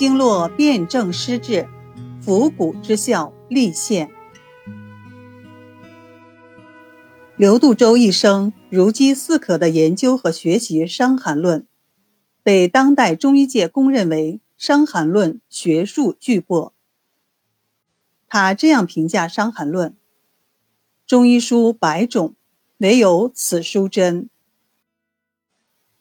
[0.00, 1.68] 经络辨证施治，
[2.22, 4.10] 伏骨之效立现。
[7.36, 11.60] 刘度洲一生如饥似渴地研究和学习《伤寒论》，
[12.42, 16.72] 被当代中医界公认为《伤寒论》学术巨擘。
[18.26, 19.90] 他这样评价《伤寒论》
[21.06, 22.34] ：“中医书百种，
[22.78, 24.30] 唯有此书真。”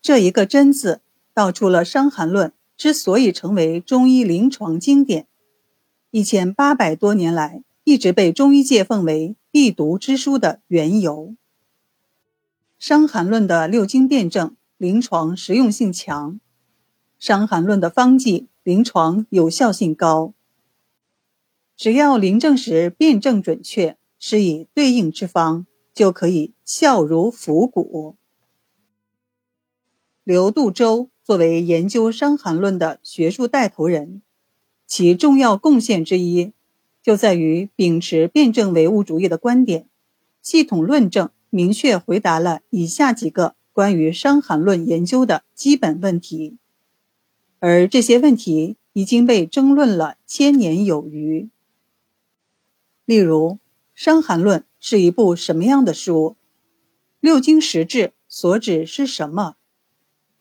[0.00, 1.00] 这一个“真”字，
[1.34, 2.50] 道出了《伤寒论》
[2.80, 5.26] 之所以成为中医临床经典，
[6.10, 11.34] 一千八百多年来一直被中医界奉为必读之书的缘由。
[12.78, 16.36] 《伤寒论》的六经辩证临床实用性强，
[17.18, 20.32] 《伤寒论》的方剂临床有效性高。
[21.76, 28.16] 只要临证时辩证准确，施以对应之方，就可以效如伏骨。
[30.24, 34.20] 刘度洲作为研究《伤寒论》的学术带头人，
[34.84, 36.50] 其重要贡献之一，
[37.04, 39.86] 就在于秉持辩证唯物主义的观点，
[40.42, 46.56] 系统论证、明确回答了以下几个关于《伤寒论》研究的基本问题，
[47.60, 51.48] 而这些问题已经被争论了千年有余。
[53.04, 53.50] 例如，
[53.94, 56.34] 《伤寒论》是一部什么样的书？
[57.20, 59.54] 六经实质所指是什么？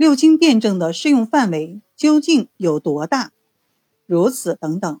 [0.00, 3.32] 六经辩证的适用范围究竟有多大？
[4.06, 4.98] 如此等等，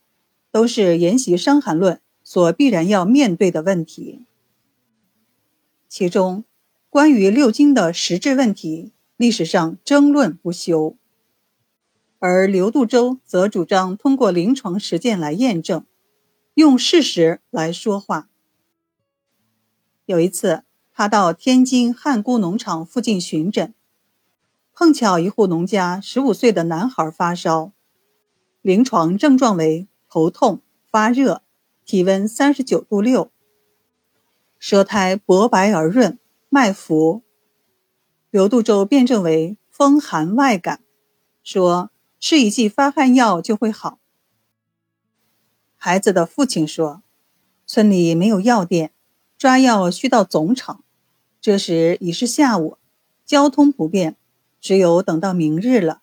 [0.52, 4.26] 都是研习《伤寒论》所必然要面对的问题。
[5.88, 6.44] 其中，
[6.90, 10.94] 关于六经的实质问题，历史上争论不休。
[12.18, 15.86] 而刘度洲则主张通过临床实践来验证，
[16.52, 18.28] 用事实来说话。
[20.04, 23.72] 有一次，他到天津汉沽农场附近巡诊。
[24.80, 27.72] 碰巧一户农家十五岁的男孩发烧，
[28.62, 31.42] 临床症状为头痛、发热，
[31.84, 33.30] 体温三十九度六，
[34.58, 36.18] 舌苔薄白而润，
[36.48, 37.20] 脉浮。
[38.30, 40.80] 刘度洲辩证为风寒外感，
[41.42, 43.98] 说吃一剂发汗药就会好。
[45.76, 47.02] 孩子的父亲说，
[47.66, 48.94] 村里没有药店，
[49.36, 50.82] 抓药需到总厂，
[51.38, 52.78] 这时已是下午，
[53.26, 54.16] 交通不便。
[54.60, 56.02] 只有等到明日了。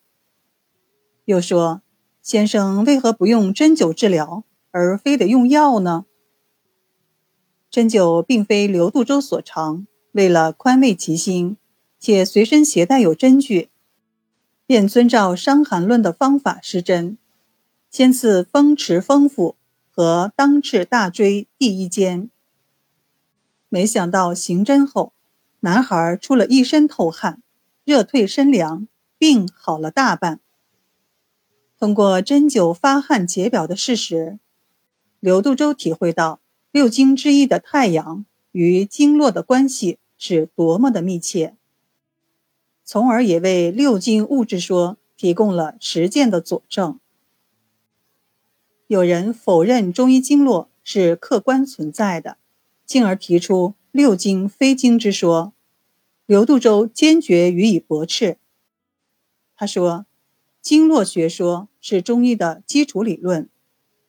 [1.25, 1.81] 又说
[2.23, 6.05] ：“先生为何不用针灸治疗，而非得用药呢？”
[7.69, 11.57] 针灸并非刘度舟所长，为了宽慰其心，
[11.99, 13.69] 且随身携带有针具，
[14.65, 17.17] 便遵照《伤寒论》的方法施针，
[17.91, 19.55] 先刺风池、风府
[19.91, 22.29] 和当赤、大椎第一间。
[23.69, 25.11] 没想到行针后，
[25.59, 27.43] 男孩出了一身透汗。
[27.87, 30.41] 热退身凉，病好了大半。
[31.79, 34.39] 通过针灸发汗解表的事实，
[35.21, 41.55] 刘度洲体会到六经之一的太阳与经络的关系是多么的密切，
[42.83, 46.99] 从而也为六经物质说提供了实践的佐证。
[48.87, 52.37] 有人否认中医经络是客观存在的，
[52.85, 55.53] 进而提出六经非经之说。
[56.27, 58.37] 刘度洲坚决予以驳斥。
[59.55, 60.05] 他说
[60.61, 63.49] ：“经络学说是中医的基础理论，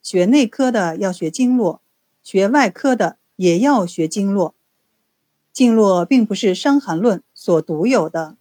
[0.03, 1.81] 学内科的要学经络，
[2.25, 4.57] 学外科的也要学经络。
[5.53, 8.37] 经络并不是《伤寒论》所独有的，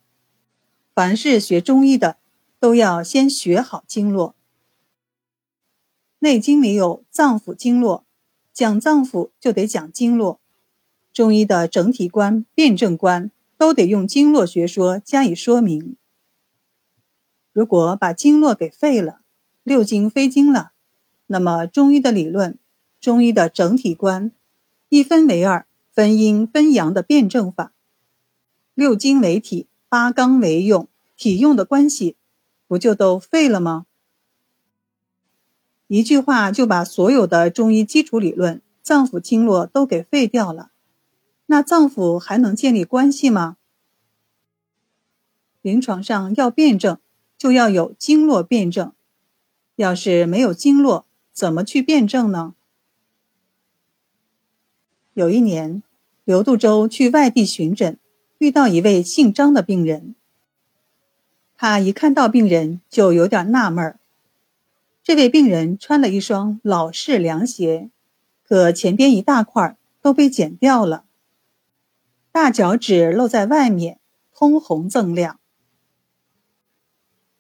[0.95, 2.17] 凡是学中医的，
[2.59, 4.29] 都要先学好经络。
[6.17, 8.03] 《内经》里有脏腑经络，
[8.51, 10.39] 讲脏腑就得讲经络。
[11.13, 15.95] 中医的整体观、辩证观。”都得用经络学说加以说明。
[17.51, 19.21] 如果把经络给废了，
[19.63, 20.73] 六经非经了，
[21.25, 22.59] 那么中医的理论、
[23.01, 24.31] 中医的整体观，
[24.89, 27.73] 一分为二、分阴分阳的辩证法，
[28.75, 32.15] 六经为体，八纲为用，体用的关系，
[32.67, 33.87] 不就都废了吗？
[35.87, 40.69] 一句话就把所有的中医基础理论、脏腑经络都给废掉了。
[41.47, 43.57] 那脏腑还能建立关系吗？
[45.61, 46.99] 临床上要辩证，
[47.37, 48.93] 就要有经络辩证。
[49.75, 52.53] 要是没有经络，怎么去辩证呢？
[55.13, 55.83] 有一年，
[56.23, 57.97] 刘渡舟去外地巡诊，
[58.37, 60.15] 遇到一位姓张的病人。
[61.55, 63.99] 他一看到病人，就有点纳闷儿。
[65.01, 67.89] 这位病人穿了一双老式凉鞋，
[68.47, 71.05] 可前边一大块都被剪掉了。
[72.39, 73.99] 大脚趾露在外面，
[74.31, 75.39] 通红锃亮。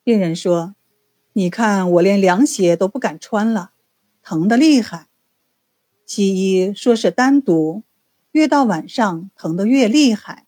[0.03, 0.73] 病人说
[1.33, 3.73] ：“你看我连凉鞋都不敢穿了，
[4.23, 5.07] 疼得厉害。
[6.03, 7.83] 西医说是单独，
[8.31, 10.47] 越到晚上疼得越厉害。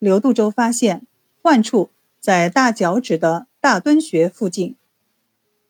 [0.00, 1.06] 刘杜洲发现
[1.40, 4.74] 患处在大脚趾的大敦穴附近，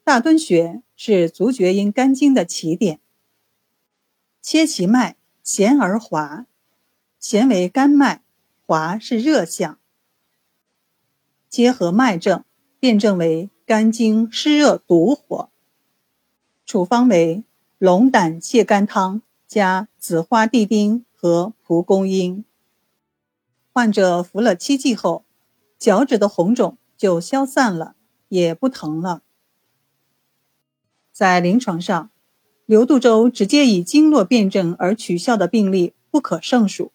[0.02, 2.98] 大敦穴是足厥阴肝经的起点。
[4.40, 6.46] 切其脉，弦而滑，
[7.26, 8.22] 弦为肝脉，
[8.66, 9.78] 滑是热象。
[11.48, 12.44] 结合脉证。
[12.78, 15.48] 辩证为肝经湿热毒火，
[16.66, 17.42] 处方为
[17.78, 22.44] 龙胆泻肝汤加紫花地丁和蒲公英。
[23.72, 25.24] 患者服了七剂后，
[25.78, 27.96] 脚趾的红肿就消散了，
[28.28, 29.22] 也不疼了。
[31.10, 32.10] 在临床上，
[32.66, 36.92] 刘杜洲直接以经络辩证而取效的病例不可胜数，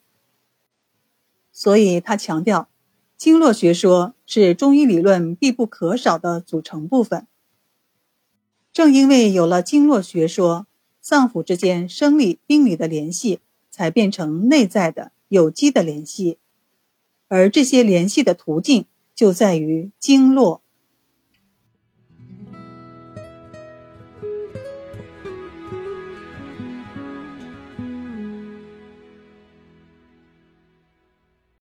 [1.60, 2.70] 所以他强调。
[3.18, 7.28] 经络学说是中医理论必不可少的组成部分。
[8.72, 10.68] 正因为有了经络学说，
[11.02, 16.38] 脏腑之间生理病理的联系才变成内在的有机的联系，
[17.28, 20.62] 而这些联系的途径就在于经络。